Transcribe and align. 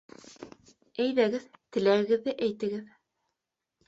Әйҙәгеҙ, 1.03 1.45
теләгегеҙҙе 1.77 2.33
әйтегеҙ. 2.47 2.89